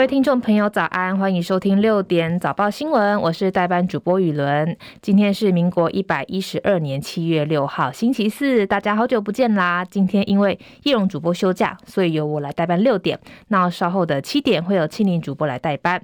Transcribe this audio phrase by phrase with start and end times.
[0.00, 1.18] 各位听众朋友，早安！
[1.18, 4.74] 欢迎收听六点早报新闻，我是代班主播雨伦。
[5.02, 9.84] 今天是民国一百一十二年七月六号，星期四，大家好久不见啦！
[9.84, 13.20] 今天因为叶蓉主播休假，所以由我来代班六点。
[13.48, 16.02] 那稍后的七点会有庆玲主播来代班。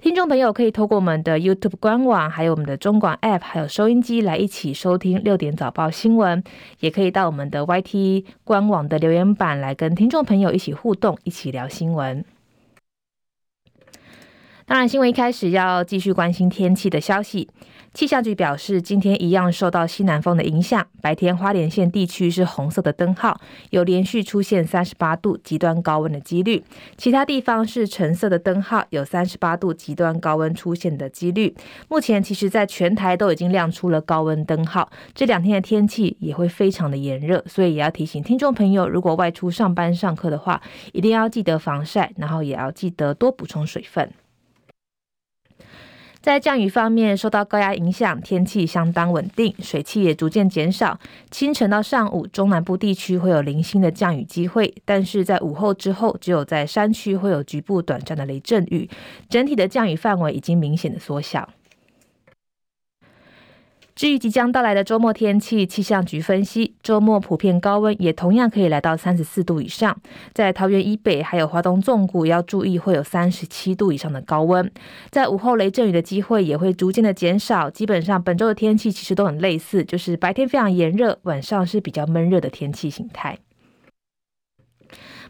[0.00, 6.42] 听众朋友可以透过我们的 YouTube 官网，还有我们的中广 App，还有收音机来一起收听六点早报新闻。
[6.80, 12.24] 也可以到我们的 YT 官网的留言板来跟听众朋友一起互动，一起聊新闻。
[14.68, 17.48] 当然，新闻一开始要继续关心天气的消息。
[17.94, 26.60] 气象局表示，今天一样受到西南风的影响，白天花莲县地区是红色的灯号，有连续出现三十八度极端高温的几率；
[26.96, 31.54] 其他地方是橙色的灯号，有三十八度极端高温出现的几率。
[31.88, 40.60] 目前，其实在全台都已经亮出了高温灯号，这两天的天气也会非常的炎热，所以也要提醒听众朋友，如果外出上班上课的话，
[40.92, 44.10] 一定要记得防晒，然后也要记得多补充水分。
[46.26, 50.98] 在降雨方面，受到高压影响，天气相当稳定，水汽也逐渐减少。
[51.30, 58.90] 清晨到上午，中南部地区会有零星的降雨机会，但是在午后之后，只有在山区会有局部短暂的雷阵雨。
[59.28, 61.48] 整体的降雨范围已经明显的缩小。
[63.96, 69.98] 至于即将到来的周末天气，气象局分析，周末普遍高温，也同样可以来到三十四度以上。
[70.34, 74.70] 在桃园以北，还有华东纵谷，要注意会有三十七度以上的高温。
[75.10, 77.70] 在午后雷阵雨的机会也会逐渐的减少。
[77.70, 83.38] 基本上本周的天气其实都很类似，就是白天非常炎热，晚上是比较闷热的天气形态。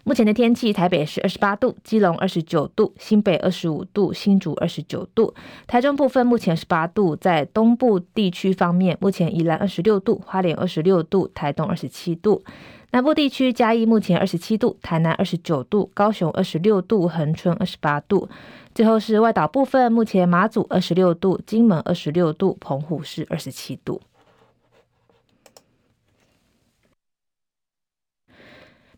[0.07, 5.35] 目前的天气，台北是二十八度，基隆二十九度，新北二十五度，新竹二十九度。
[5.67, 12.45] 台中部分目前十八度，在东部地区方面，目前宜兰二十六度，花莲二十六度，台东二十七度。
[12.93, 18.29] 南部地区嘉义目前二十七度，台南二十九度，高雄二十六度，恒春二十八度。
[18.77, 24.01] 最后是外岛部分，目前马祖二十六度，金门二十六度，澎湖是二十七度。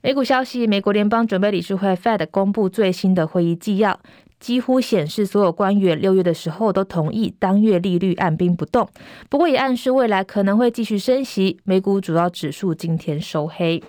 [0.01, 3.99] 美股消息：美国联邦准备理事会 Fed 公布最新的会议纪要，
[4.39, 8.89] 几乎显示所有官员六月的时候都同意当月利率按兵不动，
[9.29, 11.59] 不过也暗示未来可能会继续升息。
[11.65, 13.83] 美股主要指数今天收黑，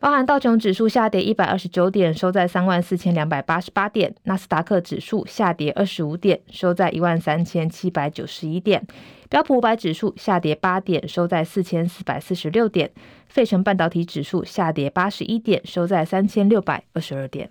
[0.00, 8.86] 包含道琼指数下跌一百二十九点，收在三万四千两百八十八点；纳斯达克指数下跌二十五点，收在一万三千七百九十一点。
[9.28, 12.88] 标普五百指数下跌八点，收在四千四百四十六点；
[13.26, 17.50] 费城半导体指数下跌八十一点，收在三千六百二十二点。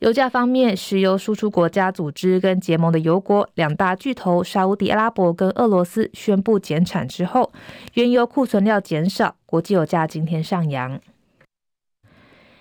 [0.00, 7.52] 油价方面，石油输出国家组织跟结盟的油国两大巨头沙乌地阿拉伯跟俄罗斯宣布减产之后，
[7.92, 10.98] 原油库存量减少，国际油价今天上扬。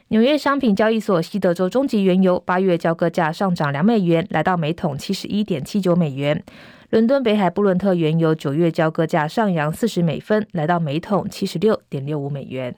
[0.09, 6.43] 纽约商品交易所西德州中级原油八月交割价上涨两美元，来到每桶七十一点七九美元。
[6.89, 12.75] 伦敦北海布伦特原油九月交割价上扬四十美分，来到每桶七十六点六五美元。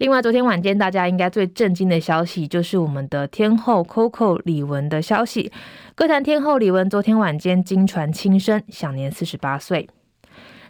[0.00, 5.52] 另外，昨天晚间大家应该最震惊的消息，就是我们的天后 Coco 李玟的消息。
[5.94, 9.86] 歌坛天后李玟昨天晚间惊传轻生，享年四十八岁。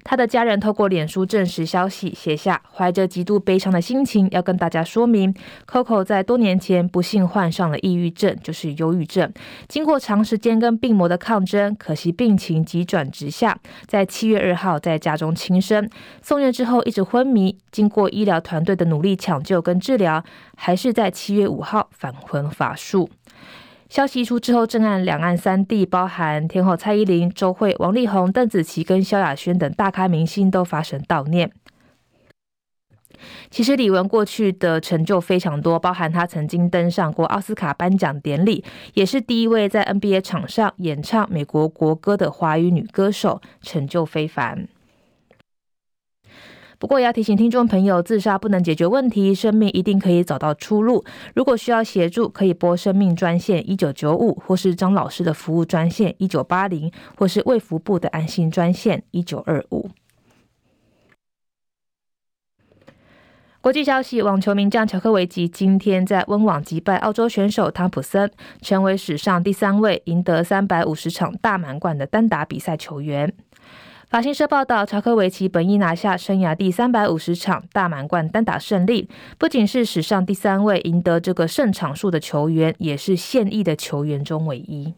[0.02, 5.34] 他的家人透过脸书证实消息，写下怀着极度悲伤的心情，要跟大家说明
[5.66, 9.32] ，Coco 在多年前不幸患上了抑郁症，就是忧郁症。
[9.68, 15.88] 经过长时间跟病魔的抗争，可惜病情急转直下，在七月二号在家中轻生。
[16.22, 20.24] 送院之后一直昏迷，经过医疗团队的努力抢救跟治疗，
[20.56, 23.10] 还是在七月五号返魂乏术。
[23.90, 31.50] 消息一出之后，震撼两岸三地，包含天后蔡依林、周蕙、王力宏、邓紫棋跟萧亚轩等大咖明星都发声悼念。
[33.50, 38.64] 其实李玟过去的成就非常多，包含她曾经登上过奥斯卡颁奖典礼，
[38.94, 44.68] 也是第一位在 NBA 场上演唱美国国歌的华语女歌手，成就非凡。
[46.80, 51.04] 不过也要提醒听众朋友，自杀不能解决问题，生命一定可以找到出路。
[51.34, 59.90] 如果需要协助，可以拨生命专线一九九五，或是张老师的服务专线一九八零，或是卫福部的安心专线一九二五。
[63.60, 68.30] 国际消息：网球名将乔科维奇今天在温网击败澳洲选手汤普森，
[68.62, 73.34] 成为史上第三位赢得三百五十场大满贯的单打比赛球员。
[74.10, 79.08] 法新社报道，查科维奇本意拿下生涯第三百五十场大满贯单打胜利，
[79.38, 84.94] 不仅是史上第三位赢得这个胜场数的球员，也是现役的球员中唯一。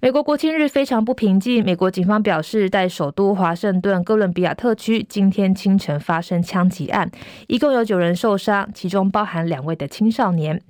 [0.00, 1.62] 美国国庆日非常不平静。
[1.62, 7.10] 美国警方表示，在首都华盛顿哥伦比亚特区，今天清晨发生枪击案，
[7.46, 10.62] 一共有九人受伤，其中包含两位的青少年。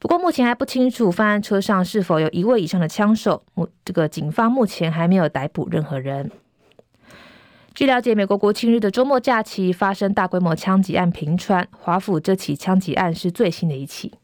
[0.00, 3.44] 不过，目前还不清楚犯案车上是否有一位以上的枪手。
[3.52, 6.30] 目这个警方目前还没有逮捕任何人。
[7.74, 14.14] 据了解，美国国庆日的周末假期发生大规模枪击案频传，华府这起枪击案是最新的一起。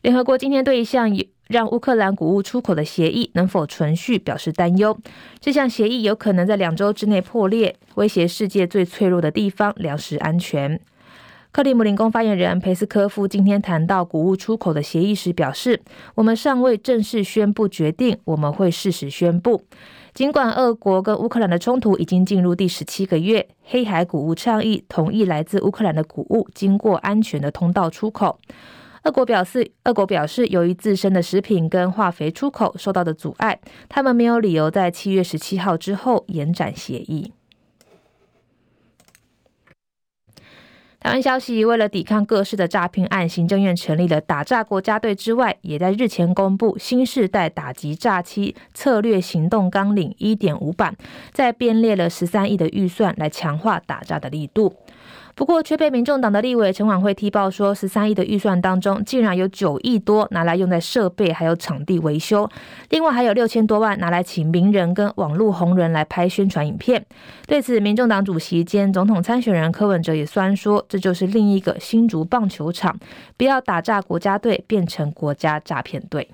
[0.00, 1.10] 联合国今天对一项
[1.46, 4.98] 让乌克兰谷物出口的协议能否存续表示担忧。
[5.38, 10.80] 这项协议有可能在两周之内破裂，威胁世界最脆弱的地方——粮食安全。
[11.54, 15.80] 克里姆林宫发言人佩斯科夫今天谈到谷物出口的协议时表示
[16.16, 19.62] ：“我们尚未正式宣布决定，我们会适时宣布。
[20.12, 28.40] 尽管俄国跟乌克兰的冲突已经进入第十七个月，黑海谷物倡议同意来自乌克兰的谷物经过安全的通道出口。”
[29.04, 37.32] 俄国表示，俄国表示，由于自身的食品跟化肥出口受到的阻碍，他们没有理由在七月十七号之后延展协议。
[41.04, 50.96] 台湾消息，为了抵抗各式的诈骗案，行政院成立了打诈国家队之外，也在日前公布新世代打击诈欺策略行动纲领一点五版，
[51.30, 54.74] 在编列了十三亿的预算来强化打诈的力度。
[55.36, 62.48] 不过，却被民众党的立委陈琬惠踢爆说，十三亿的预算当中，竟然有九亿多拿来用在设备还有场地维修，
[62.90, 67.04] 另外还有六千多万拿来请名人跟网络红人来拍宣传影片。
[67.46, 72.96] 对此，民众党主席兼总统参选人柯文哲也酸说，这就是另一个新竹棒球场，
[73.36, 76.28] 不要打诈国家队，变成国家诈骗队。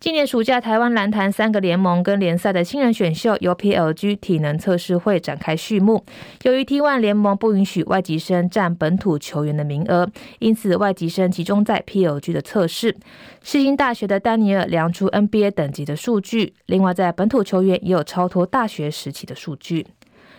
[0.00, 6.04] 今年暑假，台湾篮坛三个联盟跟联赛的新人选秀由 PLG 体能测试会展开序幕。
[6.44, 10.08] 由于 T1 联盟不允许外籍生占本土球员的名额，
[10.38, 12.96] 因此外籍生集中在 PLG 的测试。
[13.42, 19.84] 世新大学的丹尼尔量出 NBA 等级的数据，另外在本土球员也有超脱大学时期的数据。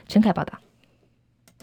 [0.07, 0.53] 陈凯报道。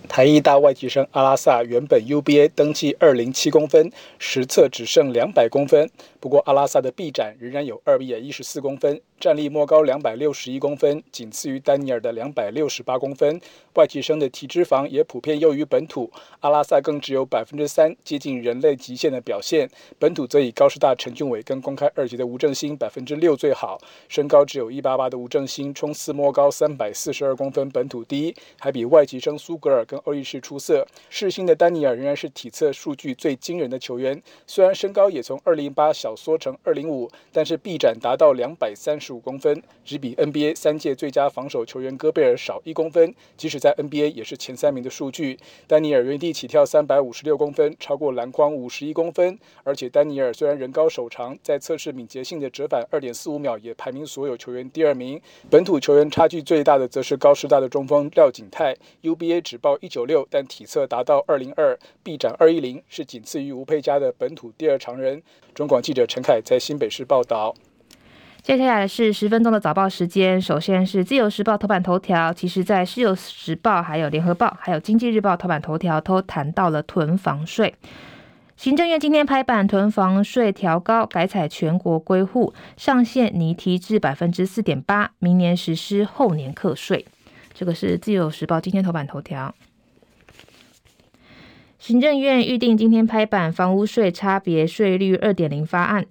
[0.09, 5.91] 台艺大外籍生阿拉萨原本 UBA 登记二零七公分，实测只剩两百公分。
[6.21, 13.41] 不过阿拉萨的臂展仍然有二百一十四公分，站立摸高两百六十一公分，仅次于丹尼尔的两百六十八公分。
[13.75, 16.11] 外籍生的体脂肪也普遍优于本土，
[16.41, 19.69] 阿拉萨更只有百分之三，接近人类极限的表现。
[19.99, 23.79] 本土则以高师大陈俊伟跟公开二级的吴正兴百分之六最好。
[24.09, 34.23] 身高只有一八八的吴正兴冲刺摸高三百四十二公分，本土第一，还比外籍生苏格尔跟欧力士出色，世新的丹尼尔仍然是体测数据最惊人的球员。
[34.47, 43.15] 虽然身高也从二零八小缩成二零五，但是臂展达到两百三十十五公分，只比 NBA 三届最佳防守球员戈贝尔少一公分。
[43.37, 45.39] 即使在 NBA 也是前三名的数据。
[45.69, 49.39] 丹尼尔原地起跳三百五十六公分，超过篮筐五十一公分。
[49.63, 55.21] 而且丹尼尔虽然人高手长，在测试敏捷性的折返二点四五秒也排名所有球员第二名。
[55.49, 65.23] 本土球员差距最大的则是高师大的中锋廖景泰，UBA 只报一九六，但体测达到二零二，臂展二一零，是仅次于吴佩嘉的本土第二长人。
[65.55, 67.55] 中广记者陈凯在新北市报道。
[68.47, 70.41] 接下来是十分钟的早报时间。
[70.41, 77.75] 首先是自由时报头版头条，其实在自由时报、还有联合报、还有经济日报头版头条都谈到了囤房税。
[78.57, 87.05] 行政院今天拍板，囤房税调高，改采全国归户，上限拟提至百分之四点八，明年实施，后年课税。
[87.53, 89.53] 这个是自由时报今天头版头条。
[91.81, 96.07] 行政院预定今天拍板房屋税差别税率二点零方案。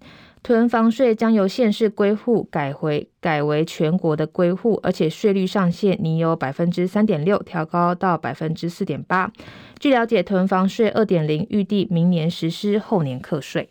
[0.46, 9.32] 囤房税将由县市归户改回改为全国的归户，而且税率上限拟由百分之三点六调高到百分之四点八。
[9.80, 13.68] 据了解，囤房税二点零预计明年实施，后年课税。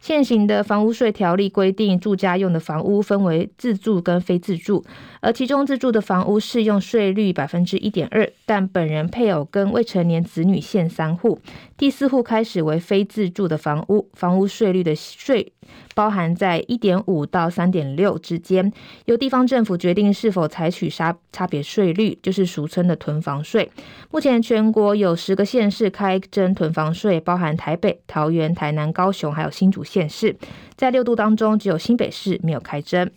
[0.00, 4.84] 现行的房屋税条例规定，住家用的房屋分为自住跟非自住，
[5.22, 11.38] 而其中自住的房屋适用税率百分之一点二，但本人、配偶跟未成年子女限三户，
[11.78, 15.52] 第四户开始为非自住的房屋，房屋税率的税。
[15.94, 18.72] 包含在一点五到三点六之间，
[19.04, 23.70] 由地方政府决定是否采取差差别税率，就是俗称的囤房税。
[24.10, 30.34] 目前全国有十个县市开征囤房税，包含台北、桃园、台南、高雄，还有新竹县市。
[30.76, 33.08] 在六都当中，只有新北市没有开征。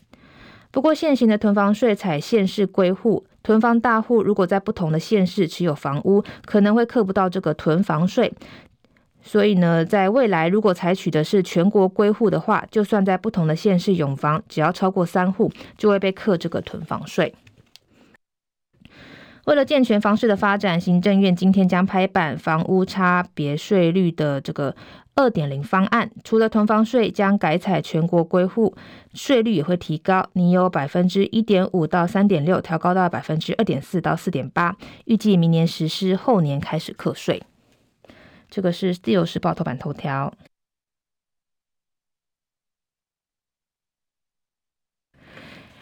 [0.76, 8.34] 不过，现行的囤房税采县市归户，囤房大户如果在不同的县市持有房屋，可能会课不到这个囤房税。
[9.22, 17.34] 所以呢，在未来如果采取的是全国归户的话，就算在不同的县市拥房，只要超过三户，就会被课这个囤房税。
[19.46, 24.76] 为了健全房市的发展，行政院今天将拍板房屋差别税率的这个
[25.18, 28.76] 二点零方案，除了囤房税将改采全国归户，
[29.14, 37.42] 税率也会提高，你有百分之一点五到三点六，调高到百分之二点四到四点八，预计明年实施，后年开始课税。
[38.50, 40.34] 这个是自由时报头版头条。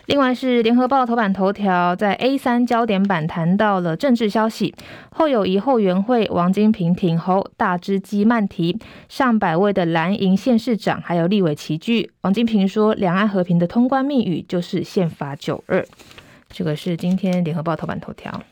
[0.05, 4.75] 另外是联合报头版头条，在 A 三焦点版谈到了政治消息，
[5.11, 12.11] 后友谊后援会王金平挺侯，大只鸡曼提，上百位的蓝营县市长还有立委齐聚。
[12.21, 15.85] 王金平说，两岸和平的通关密语就是宪法九二。
[16.49, 18.43] 这个是今天联合报头版头条。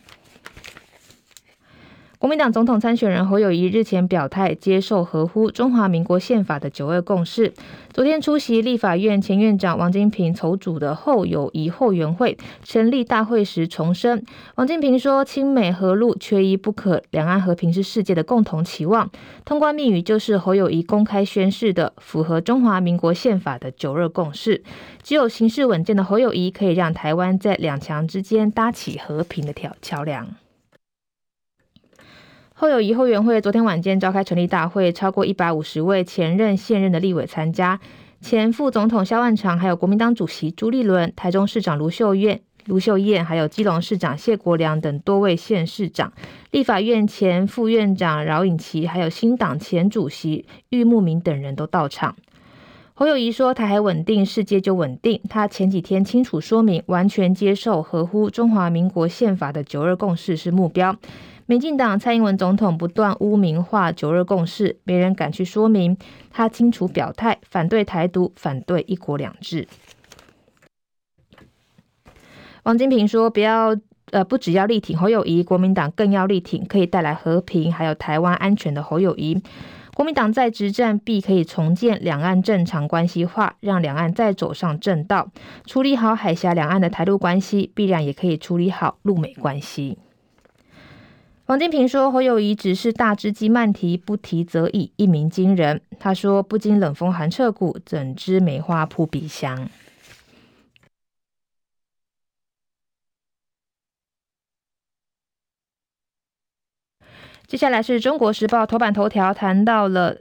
[2.22, 7.52] 国民党总统参选人侯友宜日前表态，接受合乎中华民国宪法的九二共识。
[7.92, 14.24] 昨天出席立法院前院长王金平筹组的侯友宜后援会成立大会时重申，
[14.54, 19.10] 王金平说：“亲美和陆缺一不可，两岸和平是世界的共同期望。
[19.44, 24.62] 通关密语就是侯友宜公开宣示的，符合中华民国宪法的九二共识。
[25.02, 30.28] 只有行事稳健的侯友宜，可以让台湾在两强之间搭起和平的桥桥梁。”
[32.62, 37.80] 侯友宜后援会昨天晚间召开成立大会，超过一百五十位前任现任的立委参加，
[38.22, 46.14] 前副总统萧万长，还有国民党主席朱立伦、台中市长卢秀燕、卢秀燕，还有基隆市长谢国良等多位县市长，
[46.52, 52.16] 立法院前副院长饶颖琪，还有新党前主席郁慕明等人都到场。
[52.94, 60.96] 侯友宜说：“台海稳定，世界就稳定。”他前几天清楚说明，完全接受合乎中华民国宪法的九二共识是目标。
[61.52, 65.98] 民进党蔡英文总统不断污名化九二共识，没人敢去说明。
[66.32, 69.68] 他清楚表态，反对台独，反对一国两制。
[72.64, 73.76] 王金平说：“不要，
[74.12, 79.44] 呃，不只要力挺侯友宜，国民党更要力挺可以带来和平还有台湾安全的侯友宜。
[79.94, 85.28] 国民党在执政必可以重建两岸正常关系化，让两岸再走上正道。
[85.66, 89.98] 处理好海峡两岸的台陆关系，必然也可以处理好陆美关系。”
[91.48, 99.70] 王金平说：“侯友宜只是大只鸡慢提，不提则已，一鸣惊人。”他说：“不经冷风寒彻骨，怎知梅花扑鼻香？”
[107.48, 110.16] 接下来是中国时报头版头条，谈到了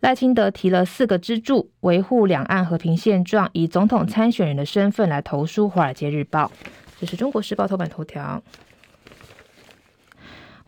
[0.00, 6.44] 赖清德提了四个支柱，维护两岸和平现状，以总统参选人的身份来投书《华尔街日报》。
[7.00, 8.42] 这是中国时报头版头条。《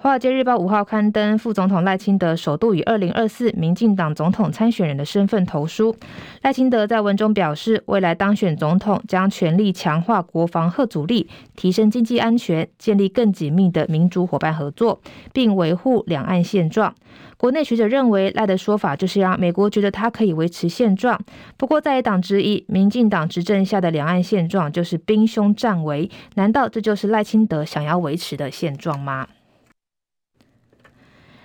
[0.01, 5.97] 华尔街日报》五号刊登，副总统赖清德首度以二零二四民进党总统参选人的身份投书。
[6.43, 15.01] 赖清德在文中表示，未来当选总统将全力强化国防和阻力，提升经济安全，建立更紧密的民主伙伴合作，
[15.33, 16.95] 并维护两岸现状。
[17.37, 21.21] 国内学者认为，赖的说法就是让美国觉得他可以维持现状。
[21.57, 29.27] 不过，在野党之一，民进党执政下的两岸现状就是兵凶战危，难道这就是赖清德想要维持的现状吗？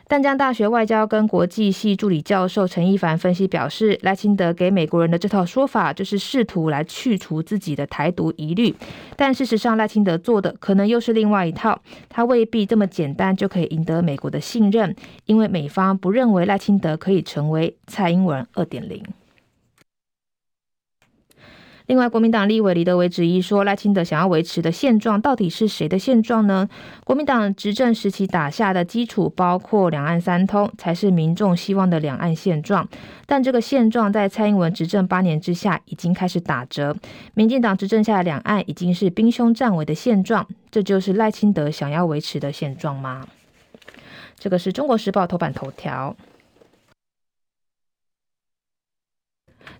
[0.05, 8.75] 淡江大学外交跟国际系助理教授陈一凡分析表示，赖清德给美国人的这套说法，就是试图来去除自己的台独疑虑。
[9.15, 14.93] 但事实上，赖清德做的可能又是另外一套，他未必这么简单就可以赢得美国的信任，
[15.25, 19.01] 因为美方不认为赖清德可以成为蔡英文二点零。
[21.87, 26.69] 另外，国民党立委李德维质疑说，赖清德想要维持的现状到底是谁的现状呢？
[27.03, 32.87] 国民党执政时期打下的基础，包括两岸三通，才是民众希望的两岸现状。
[33.25, 36.95] 但这个现状在蔡英文执政八年之下，已经开始打折。
[37.33, 43.27] 民进党执政下的两岸已经是兵凶战危的现状，这就是赖清德想要维持的现状吗？
[44.39, 46.15] 这个是中国时报头版头条。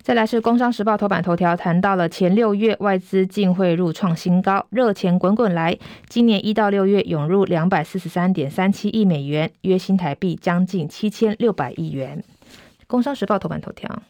[0.02, 5.78] 再来是《工商时报》头版头条，谈到了前六月外资净汇入创新高，热钱滚滚来。
[6.08, 12.22] 今年一到六月涌入两百四十三点三七亿美元，约新台币将近七千六百亿元。
[12.86, 14.02] 《工商时报》头版头条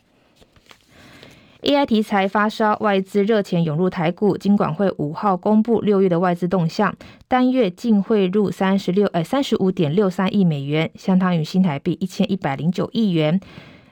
[1.63, 4.37] ，AI 题材发烧，外资热钱涌入台股。
[4.37, 6.93] 金管会五号公布六月的外资动向，
[7.29, 13.41] 单月净汇入三十六呃三十五点六三亿美元，相当于新台币一千一百零九亿元。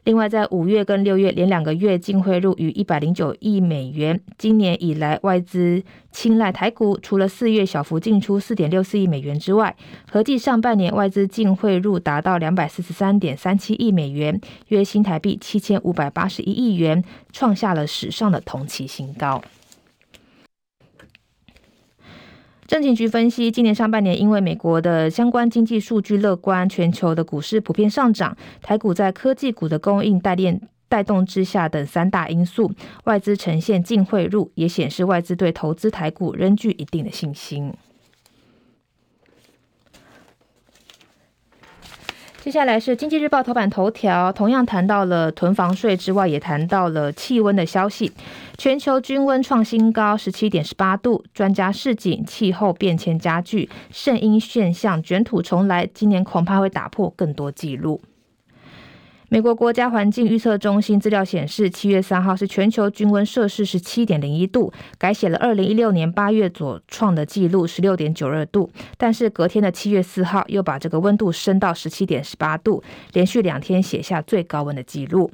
[0.05, 4.21] 另外，在五月跟六月连两个月净汇入逾一百零九亿美元。
[4.37, 5.81] 今年以来，外资
[6.11, 9.77] 青睐台股，除了四月小幅进出四点六四亿美元之外，
[10.11, 19.41] 合计上半年外资净汇入达到两百四十三点三七亿美元，约新台币七千五百八十一亿元，创下了史上的同期新高。
[22.73, 32.73] 政情局分析，今年上半年因为美国的相关经济数据乐观，全球的股市普遍上涨，台股在科技股的供应带链带动之下等三大因素，
[33.05, 37.71] 外资呈现净汇入，也显示外资对投资台股仍具一定的信心。
[42.43, 48.11] 接下来是经济日报头版头条，同样谈到了囤房税之外，也谈到了气温的消息。
[48.59, 51.25] 全球均温创新高，十七点十八度。
[51.33, 58.01] 专家示警，气候变迁加剧，圣婴现象卷土重来，今年恐怕会打破更多纪录。
[59.33, 68.71] 美国国家环境预测中心资料显示，七月三号是全球均温摄氏十七点零一度，改写了二零一六年八月所创的纪录十六点九二度。
[68.99, 72.85] 但是隔天的七月四号又把这个温度升到十七点十八度，
[73.15, 75.31] 连续两天写下最高温的纪录。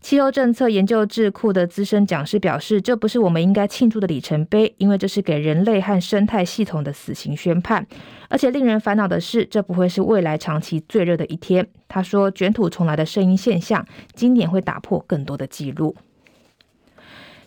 [0.00, 7.86] 气候政策研究智库的资深讲师表示，这不是我们应该庆祝的里程碑，因为这是给人类和生态系统的死刑宣判。
[8.28, 11.66] 而且令人烦恼的是，这不会是未来长期最热的一天。
[11.88, 15.96] 他说，卷土重来的声音现象，今年会打破更多的记录。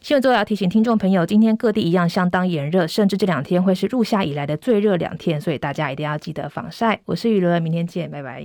[0.01, 6.99] 新闻最后要提醒听众朋友，今天各地一样相当炎热，甚至这两天会是入夏以来的最热两天，所以大家一定要记得防晒。
[7.05, 8.43] 我是雨伦，明天见，拜拜。